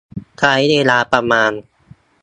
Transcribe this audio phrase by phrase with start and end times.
[0.39, 1.51] ใช้เวลาประมาณ